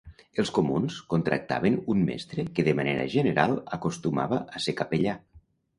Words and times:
Els 0.43 0.51
comuns 0.53 0.95
contractaven 1.13 1.77
un 1.95 2.01
mestre 2.09 2.47
que 2.57 2.67
de 2.69 2.75
manera 2.83 3.07
general 3.19 3.55
acostumava 3.79 4.45
a 4.59 4.65
ser 4.69 4.79
capellà. 4.83 5.21